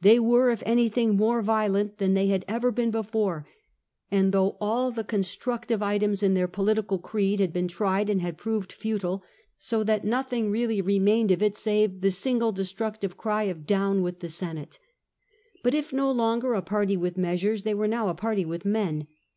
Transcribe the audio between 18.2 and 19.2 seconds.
with men.